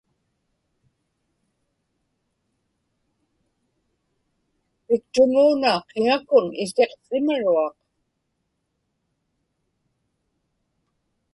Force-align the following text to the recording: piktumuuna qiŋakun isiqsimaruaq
piktumuuna 4.85 5.73
qiŋakun 5.89 6.45
isiqsimaruaq 6.63 7.75